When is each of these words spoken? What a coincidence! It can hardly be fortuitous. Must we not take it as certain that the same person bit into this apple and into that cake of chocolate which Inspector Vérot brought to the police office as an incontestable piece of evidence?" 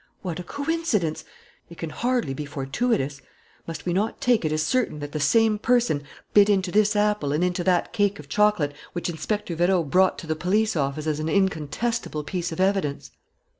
What 0.23 0.39
a 0.39 0.43
coincidence! 0.43 1.23
It 1.69 1.77
can 1.77 1.91
hardly 1.91 2.33
be 2.33 2.43
fortuitous. 2.47 3.21
Must 3.67 3.85
we 3.85 3.93
not 3.93 4.19
take 4.19 4.43
it 4.43 4.51
as 4.51 4.63
certain 4.63 4.97
that 4.97 5.11
the 5.11 5.19
same 5.19 5.59
person 5.59 6.01
bit 6.33 6.49
into 6.49 6.71
this 6.71 6.95
apple 6.95 7.31
and 7.31 7.43
into 7.43 7.63
that 7.65 7.93
cake 7.93 8.17
of 8.17 8.27
chocolate 8.27 8.73
which 8.93 9.09
Inspector 9.11 9.55
Vérot 9.55 9.91
brought 9.91 10.17
to 10.17 10.25
the 10.25 10.35
police 10.35 10.75
office 10.75 11.05
as 11.05 11.19
an 11.19 11.29
incontestable 11.29 12.23
piece 12.23 12.51
of 12.51 12.59
evidence?" 12.59 13.11